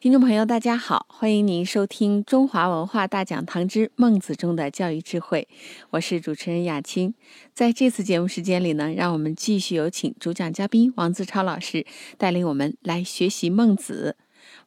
[0.00, 5.48] 听众朋友，大家好，欢迎您收听中华文化大讲堂之《孟子中的教育智慧》，
[5.90, 7.12] 我是主持人雅青。
[7.52, 11.84] 在这次节目时间里呢，让我们继续有请主讲嘉宾王自超老师
[12.16, 14.16] 带领我们来学习孟子。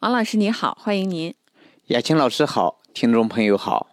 [0.02, 1.34] 王老师你好，欢迎您。
[1.86, 3.88] 雅青老师好，听众朋友好。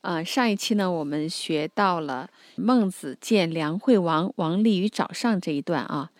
[0.00, 6.10] 呃，上一期呢，我们学到了孟子见梁惠王王立于沼上这一段啊。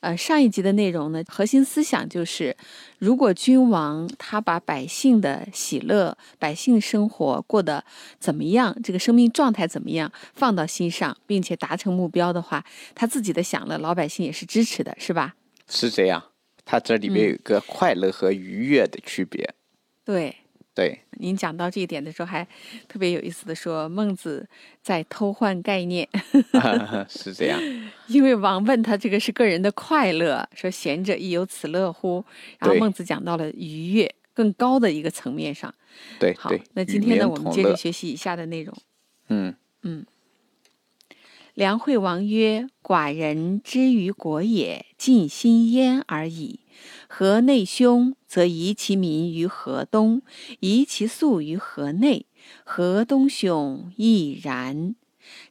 [0.00, 2.56] 呃，上一集的内容呢，核心思想就是，
[2.98, 7.84] 如果君王他把百姓的喜乐、百姓生活过得
[8.18, 15.34] 怎么样，这个生命状态怎么样，放到心上，并且达成目标的话，他自己的享乐，老百姓也是支持的，是吧？
[15.68, 16.22] 是这样，
[16.64, 19.54] 他这里面有一个快乐和愉悦的区别。
[20.04, 20.36] 对。
[20.76, 22.46] 对，您讲到这一点的时候，还
[22.86, 24.46] 特别有意思的说，孟子
[24.82, 26.06] 在偷换概念，
[27.08, 27.58] 是这样。
[28.08, 32.22] 因为王问他这个是个人的快乐，说贤者亦有此乐乎？
[32.58, 35.74] 然后孟子讲到了愉悦更高的一个层面上。
[36.18, 38.76] 对，好，那今天呢，我们接着学习以下的内容。
[39.28, 40.04] 嗯嗯。
[41.54, 46.58] 梁惠王曰：“寡人之于国也，尽心焉而已。
[47.06, 50.20] 河内兄，则移其民于河东，
[50.58, 52.26] 移其粟于河内。
[52.64, 54.96] 河东兄亦然。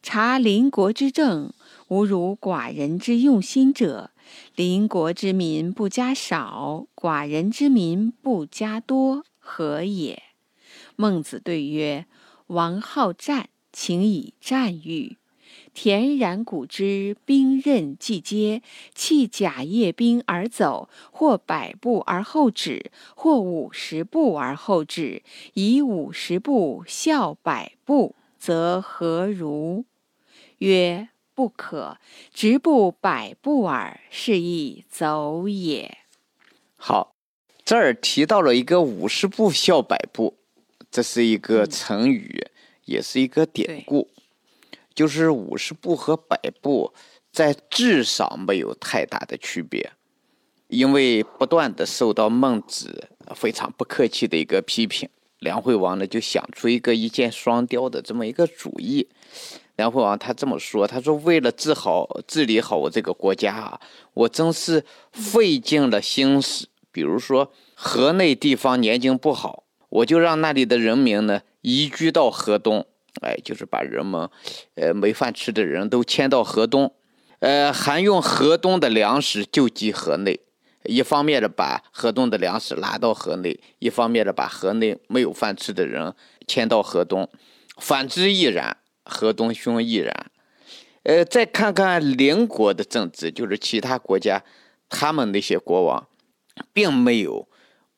[0.04, 1.54] 察邻国之政，
[1.88, 4.12] 无如寡人之用心者。
[4.58, 10.22] 邻国之民不加少，寡人之民不加多，何也？”
[10.98, 12.06] 孟子对曰
[12.48, 15.16] ：“王好战，请以战喻。”
[15.76, 18.64] 田然古之，兵刃既接，
[18.96, 25.22] 弃甲曳兵而走，或百步而后止，或五十步而后止，
[25.54, 29.84] 以五十步笑百步，则何如？
[30.60, 31.98] 曰：不可，
[32.34, 35.98] 直步百步耳，是亦走也。
[36.78, 37.14] 好，
[37.66, 40.38] 这儿提到了一个五十步笑百步，
[40.90, 42.48] 这是一个成语，
[42.86, 44.08] 也是一个典故。
[44.96, 46.94] 就是五十步和百步
[47.32, 49.92] 在质上没有太大的区别，
[50.70, 59.10] 因为不断的受到孟子非常不客气的一个批评，梁惠王呢就想出一个一箭双雕的这么一个主意。
[59.76, 63.82] 梁惠王他这么说：“他说为了治好治理好我这个国家啊，
[64.14, 66.70] 我真是费尽了心思。
[66.94, 72.88] 比如说河内地方年景不好，我就让那里的人民呢移居到河东。”
[73.22, 74.30] 哎，就是把人们，
[74.76, 76.94] 呃，没饭吃的人都迁到河东，
[77.40, 80.40] 呃，还用河东的粮食救济河内，
[80.84, 86.14] 一方面的把河东的粮食拿到河内，一方面的把河内没有饭吃的人
[86.46, 87.30] 迁到河东，
[87.78, 90.32] 反之亦然，河东兄亦然。
[91.04, 94.44] 呃，再看看邻国的政治，就是其他国家，
[94.90, 96.08] 他们那些国王，
[96.74, 97.48] 并没有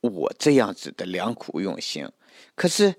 [0.02, 2.08] 我这样子的良苦用心，
[2.54, 2.94] 可是。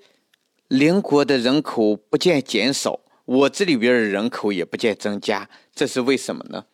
[0.68, 6.66] 邻国的人口不见减少，我这里边的人口也不见增加，这是为什么呢？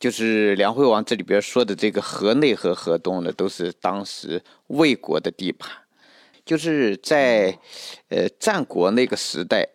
[0.00, 5.70] 就是梁惠王这里边说的这个河内和河东呢，都是当时魏国的地盘，
[6.44, 7.58] 就是在
[8.08, 9.68] 呃战国那个时代，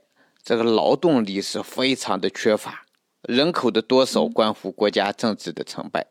[0.44, 2.86] 这个劳动力是非常的缺乏，
[3.22, 6.08] 人口的多少关乎国家政治的成败，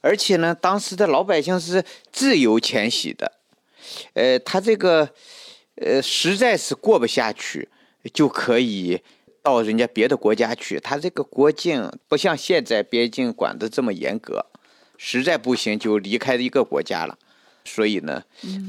[0.00, 3.32] 而且呢，当时的老百姓是自由迁徙的，
[4.14, 5.10] 呃，他这个。
[5.80, 7.68] 呃，实在是过不下去，
[8.12, 9.00] 就可以
[9.42, 10.80] 到人家别的国家去。
[10.80, 14.46] 他这个国境不像现在边境管的这么严格，
[14.96, 17.18] 实在不行就离开一个国家了。
[17.64, 18.22] 所以呢，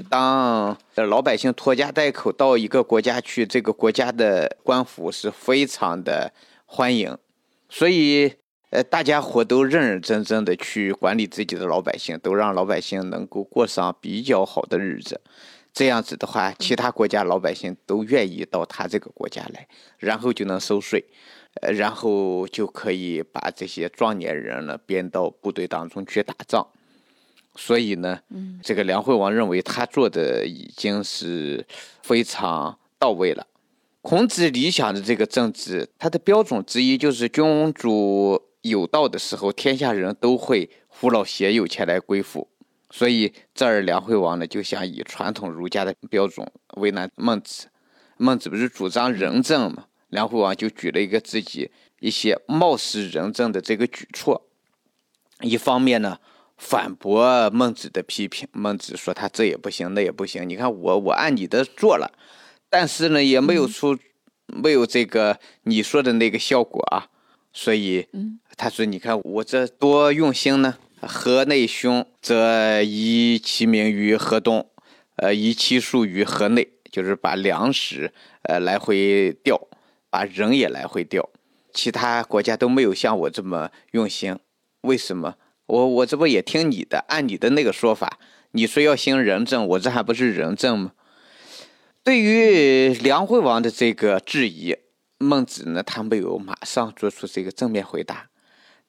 [0.10, 6.34] 当老百姓拖家带口到一个国家去，这个国家的官府是非常的
[6.66, 7.18] 欢迎。
[7.70, 8.34] 所以，
[8.72, 15.22] 呃，大家伙都认认真真的去管理自己的老百姓，都让老百姓能够过上比较好的日子。
[15.74, 19.68] 这样子的话，其他国家老百姓都愿意到他这个国家来，
[19.98, 21.06] 然后就能收税，
[21.62, 26.68] 呃，然后就可以把这些壮年人呢编到部队当中去打仗。
[27.56, 31.66] 所以呢，嗯这个梁惠王认为他做的已经是
[32.04, 33.48] 非常到位了。
[34.02, 42.49] 孔子理想的这个政治，他的标准之一就是君主有道的时候，天下人都会扶老携幼前来归附。
[42.92, 47.68] 所以这儿梁惠王呢就想以传统儒家的标准为难孟子，
[48.18, 49.86] 孟子不是主张仁政吗？
[50.08, 51.70] 梁惠王就举了一个自己
[52.00, 54.48] 一些貌似仁政的这个举措，
[55.42, 56.18] 一方面呢
[56.58, 58.48] 反驳孟子的批评。
[58.52, 60.50] 孟子说他这也不行，那也不行。
[60.50, 62.12] 你看我我按你的做了，
[62.70, 63.96] 但是呢也没有出
[64.48, 67.08] 没有这个你说的那个效果啊。
[67.54, 68.08] 所以
[68.58, 70.80] 他说你看我这多用心呢。
[71.02, 74.70] 河内凶，则移其名于河东，
[75.16, 78.14] 呃，移其数于河内，就是把粮食
[78.44, 79.68] 呃来回调，
[80.10, 81.30] 把人也来回调。
[81.74, 84.38] 其他国家都没有像我这么用心，
[84.82, 85.36] 为什么？
[85.68, 88.20] 我我这不也听你的，按你的那个说法，
[88.52, 90.94] 你说要兴仁政，我这还不是仁政吗？
[92.04, 94.76] 对于梁惠王的这个质疑，
[95.20, 98.30] 孟子呢，他没有马上做出这个正面回答。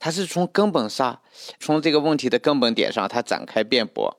[0.01, 1.21] 他是从根本上，
[1.61, 4.19] 从这个问题的根本点上，他展开辩驳。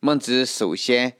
[0.00, 1.12] 孟子首先，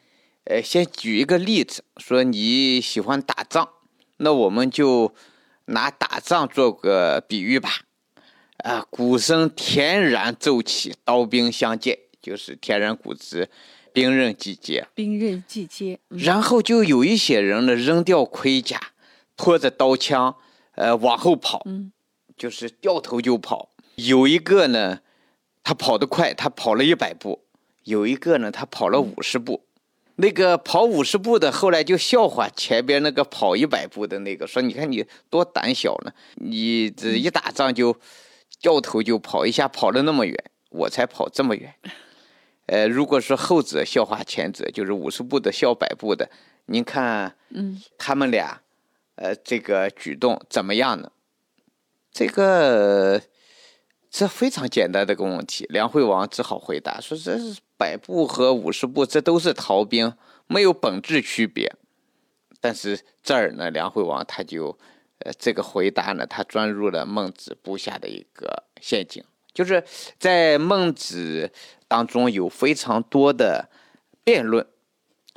[0.44, 3.68] 呃，先举一个例子，说你喜欢打仗，
[4.16, 5.14] 那我们就
[5.66, 7.82] 拿打仗做个比喻吧。
[8.64, 13.48] 啊，鼓声天然奏起，刀兵相见，就是天然鼓之
[13.92, 14.86] 兵刃季节。
[14.94, 15.98] 兵刃季节。
[16.08, 18.78] 然后就有一些人呢，扔掉盔甲，
[19.36, 20.36] 拖着刀枪，
[20.74, 21.64] 呃，往后跑，
[22.36, 23.69] 就是掉头就跑。
[24.06, 25.00] 有一个呢，
[25.62, 27.40] 他跑得快，他跑了一百步；
[27.84, 29.64] 有一个呢，他跑了五十步。
[30.16, 37.96] 那个跑五十步的后来就笑话前边那个跑一百步的那个，说：“你看你多胆小呢，你这一打仗就
[38.60, 40.36] 掉头就跑，一下跑了那么远，
[40.68, 41.74] 我才跑这么远。”
[42.66, 46.30] 呃，如果是后者笑话前者，就是五十步的笑百步的，
[46.66, 48.60] 您看，嗯，他们俩，
[49.14, 51.10] 呃，这个举动怎么样呢？
[52.12, 53.22] 这个。
[54.10, 60.12] 这非常简单的个问题，梁惠王只好回答说：“这是百步和五十步，这都是逃兵，
[60.48, 61.72] 没有本质区别。”
[62.60, 64.76] 但是这儿呢，梁惠王他就，
[65.20, 69.22] 呃，这个回答呢，他钻入了孟子布下的一个陷阱，
[69.54, 69.82] 就是
[70.18, 71.52] 在孟子
[71.86, 73.70] 当中有非常多的
[74.24, 74.66] 辩论，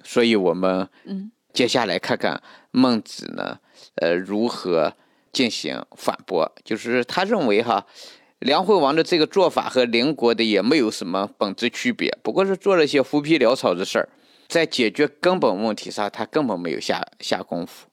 [0.04, 2.42] 所以我们嗯，接下来看看
[2.72, 3.60] 孟子呢，
[3.98, 4.94] 呃，如何
[5.32, 7.86] 进行反驳，就是他认为哈。
[8.44, 14.10] 梁惠王的这个做法和邻国的也没有什么本质区别，不过是做了些浮皮潦草的事儿，
[14.50, 17.88] 在解决根本问题上，他根本没有下下功夫。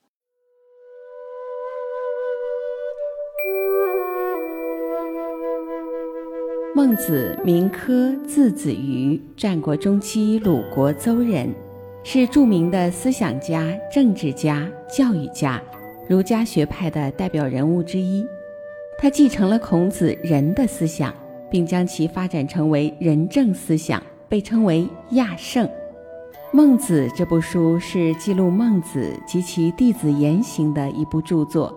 [6.74, 11.54] 孟子名轲，字子瑜，战国中期鲁国邹人，
[12.02, 15.62] 是著名的思想家、政治家、教育家，
[16.08, 18.26] 儒家学派的代表人物之一。
[19.02, 21.10] 他继承了孔子仁的思想，
[21.50, 25.66] 并将其发展成为仁政思想，被称为亚圣。
[26.52, 31.74] 《孟子》这部书是记录孟子及其弟子言行的一部著作。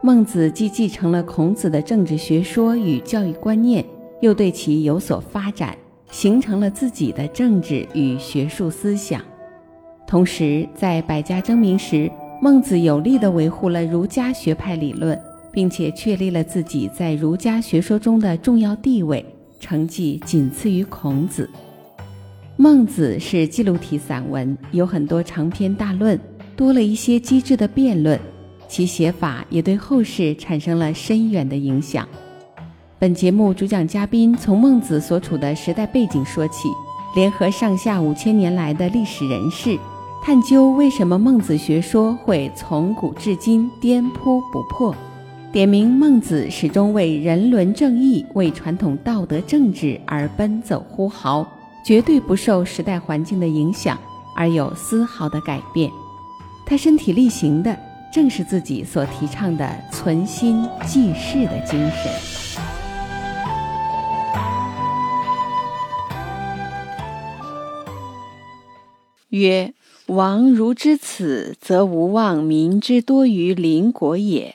[0.00, 3.84] 孟子既继承了孔子的政治学说与教育观念，
[4.20, 5.78] 又对其有所发展，
[6.10, 9.22] 形成了自己的政治与学术思想。
[10.08, 12.10] 同时，在百家争鸣时，
[12.40, 15.16] 孟子有力地维护了儒家学派理论。
[15.52, 19.24] 并且确立了自己在儒家学说中的重要地位，
[19.60, 21.48] 成绩仅次于孔子。
[22.56, 26.18] 《孟子》是记录体散文，有很多长篇大论，
[26.56, 28.18] 多了一些机智的辩论，
[28.68, 32.06] 其写法也对后世产生了深远的影响。
[32.98, 36.68] 本节目主讲嘉宾从孟子所处的时代背景说起，
[37.16, 39.76] 联合上下五千年来的历史人士，
[40.22, 44.94] 探究为什么孟子学说会从古至今颠扑不破。
[45.52, 51.46] 点名孟子始终为人伦正义、为传统道德政治而奔走呼号，
[51.84, 53.98] 绝对不受时代环境的影响
[54.34, 55.90] 而有丝毫的改变。
[56.64, 57.78] 他身体力行的
[58.10, 62.10] 正是自己所提倡的存心济世的精神。
[69.28, 69.74] 曰：
[70.06, 74.54] 王如之此，则无忘民之多于邻国也。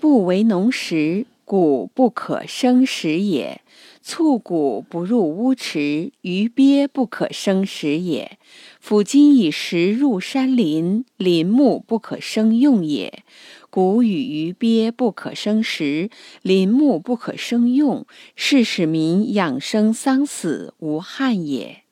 [0.00, 3.60] 不为农时，谷不可生食也；
[4.00, 8.38] 促谷不入乌池，鱼鳖不可生食也。
[8.80, 13.22] 夫今以食入山林，林木不可生用也。
[13.68, 16.08] 谷与鱼鳖不可生食，
[16.40, 21.82] 林木不可生用，是使民养生丧死无憾也。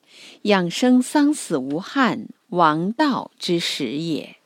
[0.43, 4.37] 养生丧死无憾，王道之始也。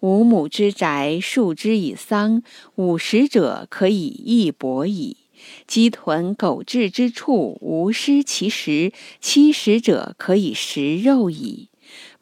[0.00, 2.42] 五亩之宅，数之以桑，
[2.76, 5.18] 五十者可以一帛矣。
[5.66, 11.68] 鸡豚狗彘之处，无失其食；七十者可以食肉矣。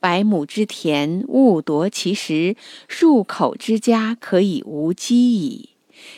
[0.01, 2.57] 百亩之田，勿夺其食；
[2.89, 5.71] 数口之家，可以无饥矣。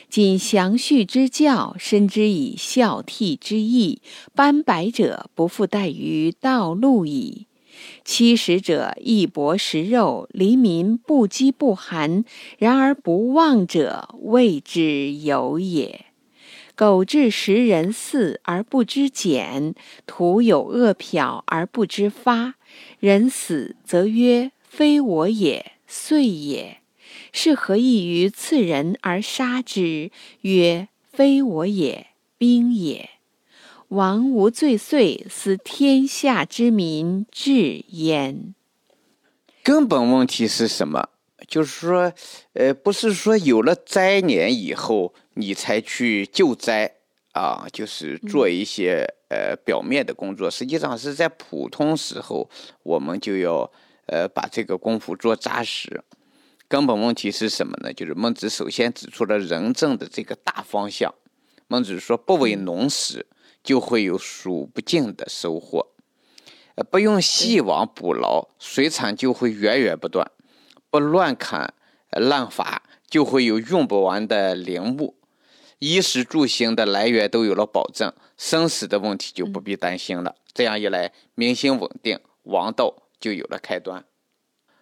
[0.09, 4.01] 谨详序之教，深知以孝悌之义，
[4.35, 7.47] 斑白者不复待于道路矣。
[8.05, 12.25] 七十者亦薄食肉，黎民不饥不寒，
[12.59, 16.07] 然而不忘者，谓之有也。
[16.75, 19.75] 苟至食人肆而不知俭，
[20.07, 22.55] 徒有恶殍而不知发。
[23.01, 26.79] 人死则曰：“非我也，遂也。”
[27.33, 30.11] 是何异于刺人而杀之？
[30.41, 32.07] 曰：“非我也，
[32.39, 33.11] 兵也。”
[33.91, 38.55] 王无罪遂，思天下之民至焉。
[39.65, 41.09] 根本问题是什么？
[41.49, 42.13] 就是说，
[42.53, 46.99] 呃，不是说有了灾年以后，你才去救灾
[47.33, 50.49] 啊，就是做一些呃表面的工作。
[50.49, 52.49] 实际上是在普通时候，
[52.85, 53.69] 我们就要
[54.07, 56.01] 呃把这个功夫做扎实。
[56.69, 57.93] 根本问题是什么呢？
[57.93, 61.13] 就是孟子首先指出了仁政的这个大方向。
[61.67, 63.27] 孟子说：“不为农时。”
[63.63, 65.89] 就会有数不尽的收获，
[66.77, 70.27] 呃，不用细网捕捞，水产就会源源不断；
[70.89, 71.75] 不乱砍
[72.11, 75.17] 滥伐，就会有用不完的林木。
[75.79, 80.37] 衣食住行的来源都有了保证，生死的问题就不必担心了。
[80.53, 84.05] 这样一来，民心稳定，王道就有了开端。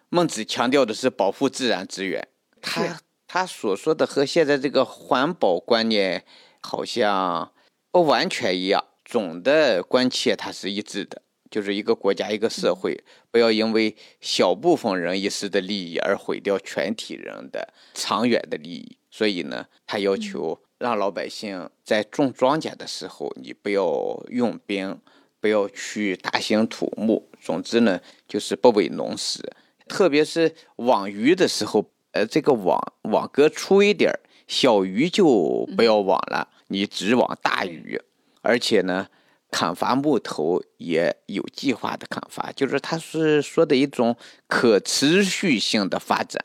[0.07, 2.27] 孟子强调的是保护自然资源，
[2.61, 6.23] 他他所说的和现在这个环保观念
[6.61, 7.51] 好像。
[7.91, 18.95] 不完全一样，总的关切它是一致的，就是一个国家一个社会，不要因为小部分人一时的利益而毁掉全体人的长远的利益。
[19.09, 24.99] 所以呢，他要求让老百姓在种庄稼的时候，你不要用兵，
[25.39, 27.27] 不要去大兴土木。
[27.41, 29.41] 总之呢，就是不为农时，
[29.87, 34.13] 特别是网鱼的时候，呃，这个网网格粗一点，
[34.47, 36.47] 小鱼就不要网了。
[36.69, 38.01] 你只网大鱼，
[38.41, 39.07] 而且呢，
[39.51, 44.15] 砍伐木头也有计划的砍伐，就是他是说的一种
[44.47, 46.43] 可持续性的发展，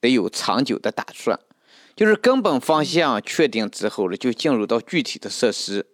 [0.00, 1.38] 得有长久的打算。
[1.96, 5.86] 就是根本方向确定之后呢，就进入到具体的设施。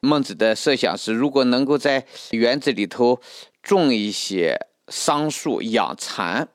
[0.00, 3.20] 孟子的设想是，如果能够在园子里头
[3.62, 4.56] 种一些
[4.88, 6.48] 桑树，养蚕，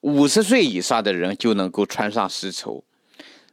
[0.00, 2.84] 五十岁以上的人就能够穿上丝绸。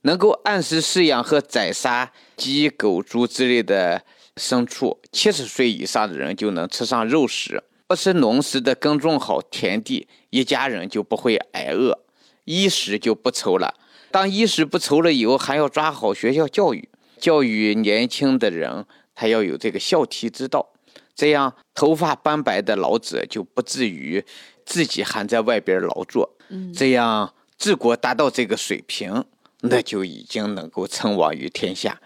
[0.01, 4.03] 能够按时饲养和宰杀鸡、狗、猪之类的
[4.35, 7.63] 牲畜，七十岁以上的人就能吃上肉食。
[7.87, 11.99] 不吃农时的耕种好田地，一家人就不会挨饿，
[12.45, 13.75] 衣食就不愁了。
[14.09, 16.87] 当衣食不愁了以后，还要抓好学校教育，
[17.19, 20.69] 教育年轻的人，他要有这个孝悌之道。
[21.13, 24.23] 这样头发斑白的老者就不至于
[24.65, 26.37] 自己还在外边劳作。
[26.73, 29.25] 这样治国达到这个水平。
[29.61, 32.01] 那就已经能够称王于天下。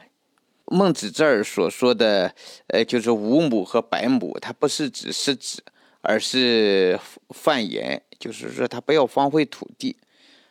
[0.67, 2.33] 孟子这儿所说的，
[2.67, 5.63] 呃，就是五亩和百亩，它不是指是指，
[6.01, 9.95] 而是泛言，就是说他不要荒废土地。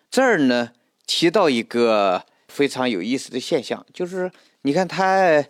[0.08, 0.70] 这儿呢
[1.04, 4.30] 提到一个非常有意思的现象，就是
[4.62, 5.44] 你看他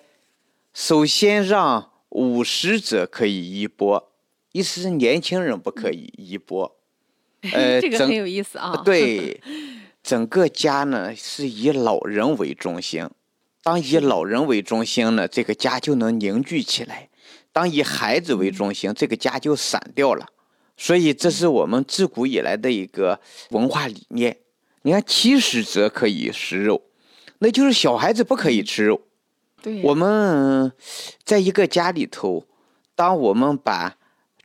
[0.73, 4.13] 首先让五十者可以衣钵，
[4.53, 6.75] 意思是年轻人不可以衣钵。
[7.53, 8.81] 呃，这个很有意思啊。
[8.83, 9.39] 对。
[10.05, 13.09] 整个家呢是以老人为中心，
[13.63, 17.09] 当以老人为中心呢，这个家就能凝聚起来；
[17.53, 20.29] 当以孩子为中心，这个家就散掉了。
[20.77, 23.19] 所以这是我们自古以来的一个
[23.51, 24.37] 文化理念。
[24.83, 26.83] 你看，七十则可以食肉，
[27.39, 29.01] 那就是小孩子不可以吃肉。
[29.63, 30.71] 对，我们
[31.25, 32.45] 在一个家里头，
[32.95, 33.97] 当我们把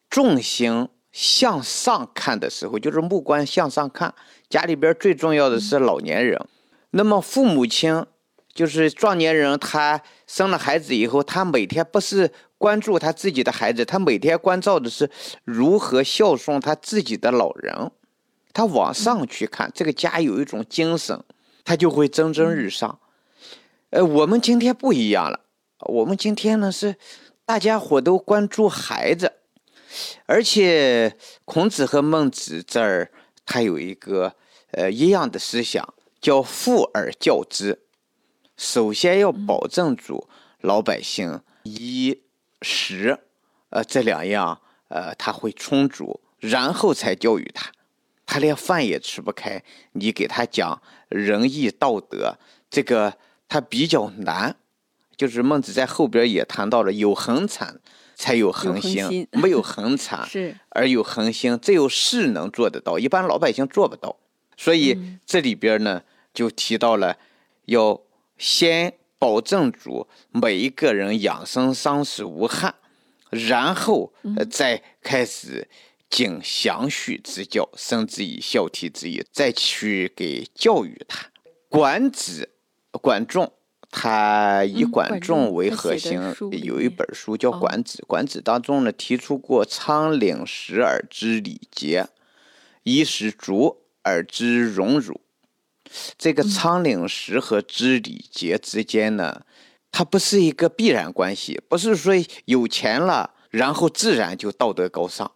[0.09, 0.87] 重心
[1.19, 4.13] 向上看的时候，就是目光向上看。
[4.49, 6.39] 家里边最重要的是老年人，
[6.91, 8.05] 那么父母亲
[8.53, 15.11] 就是壮年人，他生了孩子以后，他每天不是关注他自己的孩子，他每天关照的是
[15.43, 17.91] 如何孝顺他自己的老人。
[18.53, 21.21] 他往上去看，这个家有一种精神，
[21.65, 22.97] 他就会蒸蒸日上。
[23.89, 25.41] 呃，我们今天不一样了，
[25.79, 26.95] 我们今天呢是
[27.45, 29.33] 大家伙都关注孩子，
[30.25, 33.11] 而且孔子和孟子这儿。
[33.51, 34.35] 他有一个
[34.73, 37.79] 呃一样的思想，叫富而教之。
[38.55, 40.29] 首先要保证住
[40.61, 42.21] 老百姓衣
[42.61, 43.17] 食，
[43.71, 47.71] 呃这两样呃他会充足，然后才教育他。
[48.27, 52.37] 他连饭也吃不开，你给他讲仁义道德，
[52.69, 53.17] 这个
[53.47, 54.57] 他比较难。
[55.17, 57.81] 就是孟子在后边也谈到了，有恒产。
[58.19, 64.13] 才有恒心，没有 恒产，是而有恒心，只有士能做得到，一般老百姓做不到。
[64.57, 67.17] 所以这里边呢，就提到了
[67.67, 67.97] 要
[68.37, 72.75] 先保证住每一个人养生丧死无憾，
[73.29, 74.11] 然后
[74.51, 75.69] 再开始
[76.09, 81.27] 经详叙之教，生之以孝悌之意，再去给教育他。
[81.69, 82.49] 管子、
[82.91, 83.53] 管仲，
[83.91, 86.21] 他以管仲为核心，
[86.63, 88.03] 有一本书叫《管子》。
[88.05, 92.07] 管子当中呢，提出过“仓廪实而知礼节，
[92.83, 95.21] 衣食足而知荣辱”。
[96.19, 99.41] 这个仓廪实和知礼节之间呢，
[99.91, 102.13] 它不是一个必然关系，不是说
[102.45, 105.31] 有钱了，然后自然就道德高尚，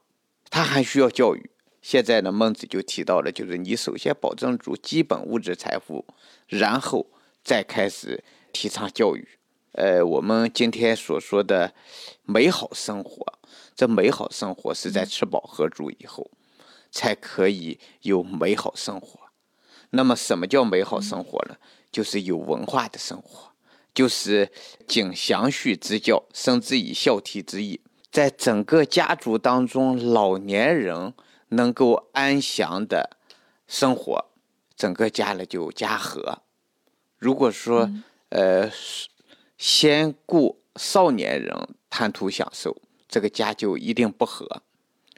[0.51, 1.49] 他还需要教育。
[1.81, 6.05] 现在呢，孟子就提到了，就是你首先保证住基本物质财富，
[6.47, 7.07] 然后
[7.43, 9.27] 再开始提倡教育。
[9.73, 11.73] 呃，我们今天所说的
[12.23, 13.39] 美好生活，
[13.75, 16.31] 这美好生活是在吃饱喝足以后，
[16.89, 19.19] 才可以有美好生活。
[19.89, 21.57] 那么，什么叫美好生活呢？
[21.91, 23.51] 就是有文化的生活，
[23.93, 24.49] 就是
[24.87, 31.13] 经详叙之教，生之以孝悌之意，在整个家族当中，老年人。
[31.49, 33.15] 能够安详的
[33.67, 34.25] 生活，
[34.75, 36.39] 整个家呢就家和。
[37.19, 37.91] 如果说
[38.33, 38.67] 呃
[39.57, 41.55] 先顾少年人
[41.87, 42.75] 贪图享受，
[43.07, 44.63] 这个家就一定不和。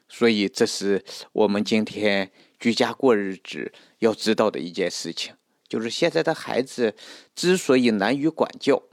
[0.09, 2.29] 所以这是我们今天
[2.59, 5.33] 居家过日子要知道的一件事情，
[5.67, 6.93] 就是现在的孩子
[7.33, 8.83] 之所以难于管教，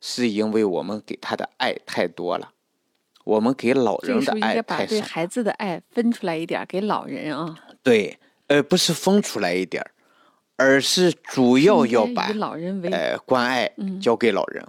[0.00, 2.52] 是因为我们给他的爱太多了。
[3.24, 4.88] 我们给老人的爱太少。
[4.88, 7.56] 对孩子的爱分出来一点给老人啊。
[7.82, 8.18] 对，
[8.48, 9.84] 而不是分出来一点
[10.58, 12.32] 而是主要要把
[12.90, 13.70] 呃关爱
[14.02, 14.66] 交给老人。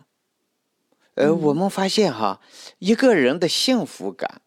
[1.16, 2.40] 呃，我们发现哈，
[2.78, 4.42] 一个人的幸福感、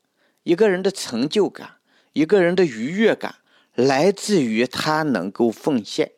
[0.45, 1.79] 一个人的成就感、
[2.13, 3.35] 一个人的愉悦感，
[3.75, 6.13] 来自于他能够奉献，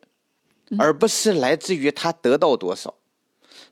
[0.79, 2.95] 而不是来自于他得到多少。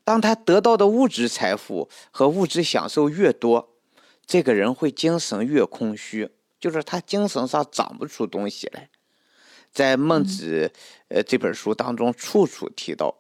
[0.02, 3.76] 当他得到的物质财富和物质享受越多，
[4.24, 8.88] 这个人会精神越空虚，就是他精神上长不出东西来。
[9.72, 10.70] 在孟子
[11.08, 13.14] 呃这本书当中，处处提到，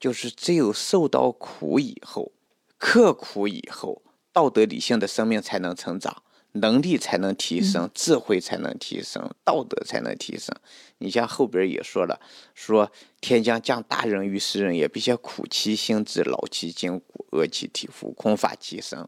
[0.00, 2.32] 就是只有受到苦以后，
[2.78, 4.02] 刻苦以后，
[4.32, 10.56] 道德理性的生命才能成长，能力才能提升，智慧才能提升，道德才能提升。
[10.98, 12.18] 你像后边也说了，
[12.54, 19.06] 说天将降大任于斯人也，必先苦其心志，劳其筋骨，饿其体肤，空乏其身。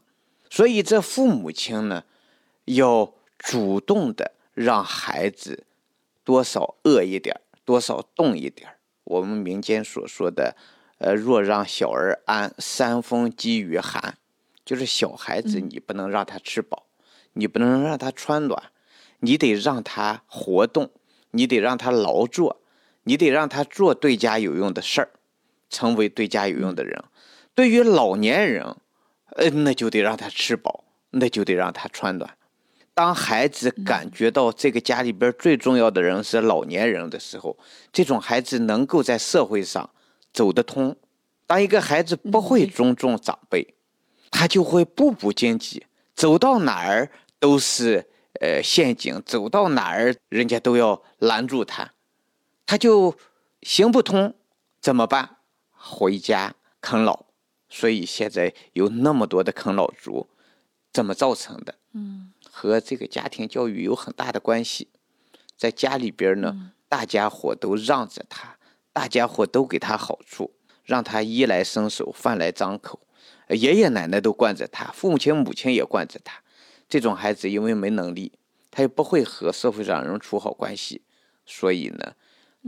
[0.51, 2.03] 所以，这父母亲呢，
[2.65, 5.65] 要主动的让孩子
[6.25, 8.69] 多少饿一点多少冻一点
[9.05, 10.57] 我们民间所说的，
[10.97, 14.17] 呃，若让小儿安，三风积于寒，
[14.65, 16.87] 就是小孩子你不能让他吃饱，
[17.31, 18.71] 你不能让他穿暖，
[19.19, 20.89] 你得让他活动，
[21.31, 22.61] 你得让他劳作，
[23.03, 25.09] 你得让他做对家有用的事儿，
[25.69, 27.01] 成为对家有用的人。
[27.53, 28.75] 对于老年人。
[29.37, 32.37] 呃，那就得让他吃饱，那就得让他穿暖。
[32.95, 37.57] 当孩子感觉到这个家里边最重要的人是老年人的时候，
[37.91, 39.87] 这种孩子能够在社会上
[40.31, 40.95] 走得通。
[41.45, 43.75] 当一个孩子不会尊重长辈，
[44.31, 48.07] 他就会步步荆棘，走到哪儿都是
[48.39, 51.91] 呃陷阱，走到哪儿人家都要拦住他，
[52.65, 53.13] 他就
[53.61, 54.33] 行不通，
[54.79, 55.37] 怎么办？
[55.69, 57.25] 回家啃老。
[57.67, 60.29] 所以现在有那么多的啃老族，
[60.93, 61.75] 怎么造成的？
[61.91, 64.87] 嗯，和这个家庭教育有很大的关系。
[65.57, 68.57] 在家里边呢，大家伙都让着他，
[68.93, 70.53] 大家伙都给他好处，
[70.85, 73.01] 让他衣来伸手，饭来张口，
[73.49, 76.41] 爷爷奶奶都惯着他，父母亲母亲也惯着他。
[76.87, 78.31] 这种孩子因为没能力，
[78.71, 81.01] 他又不会和社会上人处好关系，
[81.45, 82.13] 所以呢，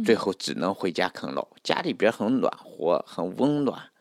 [0.04, 1.48] 最后只能回家啃老。
[1.64, 3.92] 家里边很暖和，很温暖。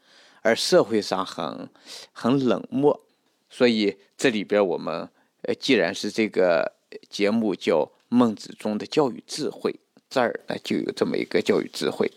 [0.43, 1.71] 而社会上很
[2.13, 3.07] 很冷漠，
[3.49, 5.09] 所以这里边我们
[5.47, 6.73] 呃，既然是这个
[7.09, 9.75] 节目叫孟子中的教育智慧，
[10.11, 12.11] 这儿呢就有这么一个教育智慧。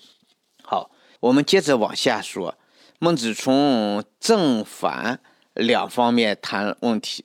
[0.63, 0.89] 好，
[1.20, 2.58] 我们接着往下说，
[2.98, 5.20] 孟子从正反
[5.54, 7.24] 两方面谈问题，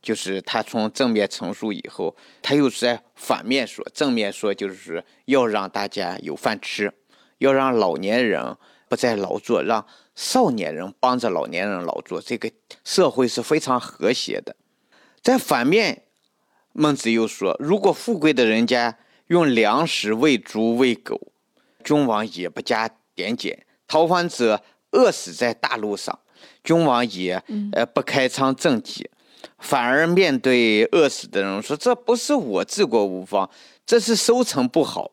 [0.00, 6.92] 就是他从正面陈述以后，他又在反面说，正面说就是要让大家有饭吃，
[7.38, 8.56] 要让老年人
[8.88, 9.84] 不再劳作，让。
[10.16, 12.50] 少年人帮着老年人劳作，这个
[12.84, 14.54] 社会是非常和谐的。
[15.22, 16.02] 在反面，
[16.72, 21.32] 孟子又说：如果富贵的人家用粮食喂猪喂狗，
[21.84, 23.54] 君王也不加点检；
[23.86, 26.18] 逃荒者饿死在大路上，
[26.64, 29.10] 君王也呃不开仓赈济，
[29.58, 33.48] 反而面对饿死的人说：“这不是我治国无方，
[33.84, 35.12] 这是收成不好。”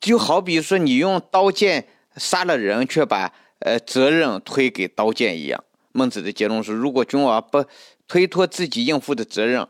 [0.00, 3.32] 就好比说，你用刀剑杀了人，却把。
[3.60, 5.64] 呃，责任推给刀剑一样。
[5.92, 7.64] 孟子的结论是：如果君王不
[8.08, 9.66] 推脱自己应负的责任，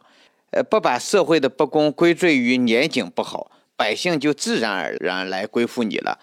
[0.51, 6.18] 呃，不把社会的不公归罪于年景不好，百姓就自然而然来归附你了。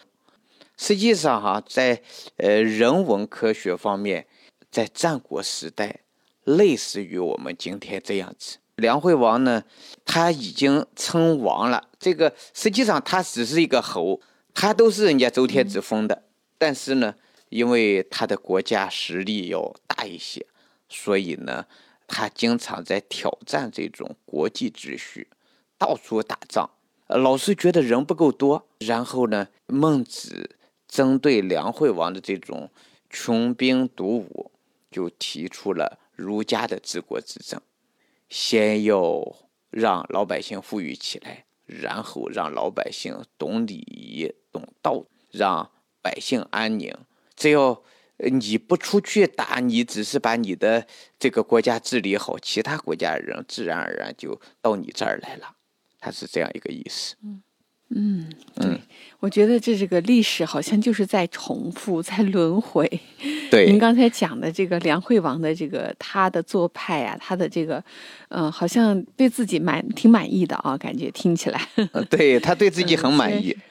[0.78, 2.02] 实际上，哈，在
[2.38, 4.26] 呃人文科学方面，
[4.72, 6.00] 在战国时代，
[6.44, 8.58] 类似于我们今天这样子。
[8.78, 9.64] 梁惠王呢，
[10.04, 11.90] 他已经称王了。
[12.00, 14.20] 这个实际上他只是一个侯，
[14.54, 16.24] 他都是人家周天子封的。
[16.58, 17.14] 但是呢，
[17.50, 20.44] 因为他的国家实力要大一些，
[20.90, 21.66] 所以呢，
[22.14, 25.28] 他经常在挑战这种国际秩序，
[25.80, 26.70] 到处打仗，
[27.08, 28.68] 老是觉得人不够多。
[28.80, 30.58] 然后呢，孟子。
[30.86, 32.70] 针对梁惠王的这种
[33.10, 34.52] 穷兵黩武，
[34.92, 37.60] 就提出了儒家的治国之政：
[38.30, 39.36] 先要
[39.72, 46.96] 让老百姓富裕起来，然后让老百姓懂礼仪、懂道，让百姓安宁。
[47.36, 47.82] 只要
[48.18, 50.86] 你不出去打，你只是把你的
[51.20, 55.56] 这个国家治理好，其他国家人自然而然就到你这儿来了。
[56.00, 57.16] 他是这样一个意思。
[57.24, 57.42] 嗯。
[57.96, 58.82] 嗯，对，
[59.20, 62.90] 我觉得这这个历史好像就是在重复，在轮回。
[63.52, 67.84] 对，您刚才讲的这个梁惠王的这个他的做派啊，他的这个，
[68.30, 71.62] 嗯，好像对自己蛮挺满意的啊，感觉听起来。
[72.10, 73.52] 对他对自己很满意。
[73.52, 73.62] 嗯。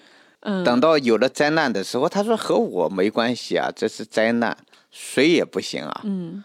[0.64, 4.56] 等到有了灾难的时候，他说和我没关系啊，这是灾难，
[4.90, 6.00] 谁也不行啊。
[6.04, 6.44] 嗯。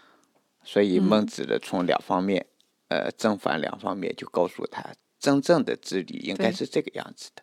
[0.64, 2.46] 所以孟子的从两方面，
[2.88, 4.84] 呃，正反两方面就告诉他，
[5.18, 7.42] 真正的治理应该是这个样子的。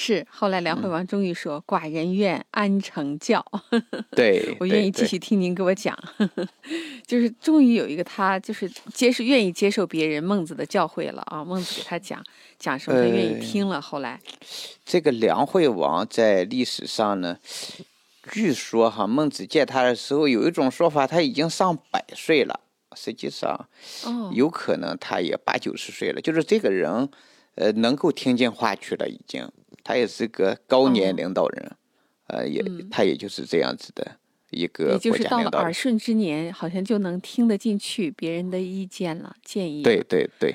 [0.00, 3.44] 是，后来梁惠王终于说：“寡人愿安成教。
[4.14, 5.98] ”对，我愿意继续听您给我讲。
[7.04, 11.44] 就是终于有一个他，就是接受愿意接受别人孟子的教诲了啊！
[11.44, 12.24] 孟子给他讲
[12.60, 13.80] 讲什么，他愿意听了。
[13.80, 14.20] 后来，
[14.84, 17.36] 这个梁惠王在历史上呢，
[18.30, 22.60] 据说哈，孟子见他的时候有一种说法，他已经上百岁了。
[22.94, 23.68] 实际上，
[24.04, 26.20] 哦，有可能他也八九十岁了。
[26.20, 27.08] 就是这个人，
[27.56, 29.50] 呃，能够听进话去了，已经。
[29.88, 31.72] 他也是个高年领导人，
[32.26, 34.06] 呃，也他也就是这样子的
[34.50, 39.82] 一个也就是到了耳顺之年，好像就能听得进去别人的意见了，建议。
[39.82, 40.54] 对对对。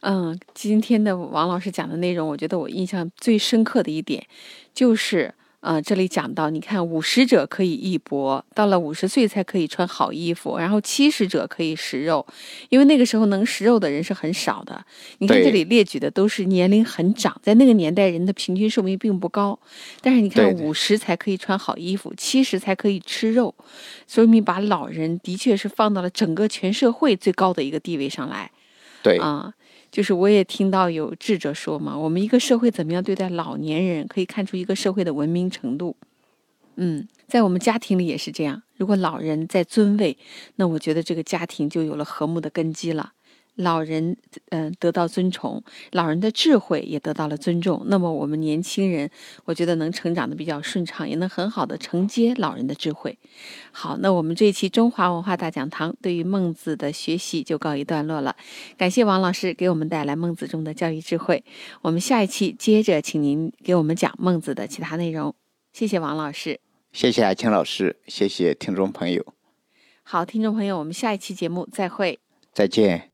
[0.00, 4.26] 嗯，今天的王老师讲的内容，我觉得我印象最深刻的一点
[4.74, 5.32] 就是。
[5.64, 12.24] 呃，这里讲到，你看五十者可以一帛，到了五十岁才可以穿好衣服，然后七十者可以食肉，
[12.68, 14.84] 因为那个时候能食肉的人是很少的。
[15.20, 19.58] 你看这里列举的都是年龄很长，在那个年代人的平均寿命并不高，
[20.02, 23.54] 但是你看五十才可以穿好衣服，七十才可以吃肉，
[24.06, 28.50] 说明把老人的确是放到了整个全社会最高的一个地位上来。
[29.02, 29.54] 对啊。
[29.94, 35.96] 就是我也听到有智者说嘛，我们一个社会怎么样对待老年人，可以看出一个社会的文明程度。
[36.74, 40.18] 嗯，在我们家庭里也是这样，如果老人在尊位，
[40.56, 43.12] 那我觉得这个家庭就有了和睦的根基了。
[43.56, 44.16] 老人，
[44.50, 45.62] 嗯，得到尊崇，
[45.92, 47.82] 老人的智慧也得到了尊重。
[47.86, 49.08] 那么我们年轻人，
[49.44, 53.18] 我觉得能成长的比较顺畅，也能很好的承接老人的智慧。
[53.70, 58.34] 好，那我们这一期中华文化大讲堂对于孟子的学习就告一段落了。
[58.76, 61.44] 感谢王老师给我们带来孟子中的教育智慧。
[61.82, 65.34] 我们下一期接着请您给我们讲孟子的其他内容。
[65.72, 66.60] 谢谢王老师，
[66.92, 69.24] 谢谢阿青老师，谢谢听众朋友。
[70.02, 72.18] 好，听众朋友，我们下一期节目再会，
[72.52, 73.13] 再见。